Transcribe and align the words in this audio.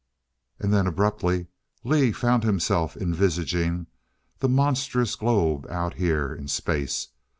And 0.59 0.73
then 0.73 0.87
abruptly 0.87 1.45
Lee 1.83 2.11
found 2.11 2.43
himself 2.43 2.97
envisaging 2.97 3.85
the 4.39 4.49
monstrous 4.49 5.15
globe 5.15 5.67
out 5.69 5.93
here 5.93 6.33
in 6.33 6.47
Space. 6.47 7.09